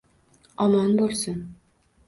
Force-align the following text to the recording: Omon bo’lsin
Omon 0.65 0.97
bo’lsin 1.03 1.39